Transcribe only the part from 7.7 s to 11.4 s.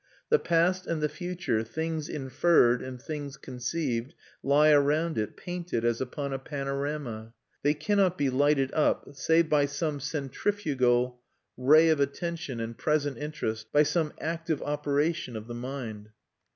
cannot be lighted up save by some centrifugal